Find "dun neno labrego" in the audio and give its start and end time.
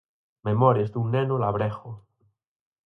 0.93-1.91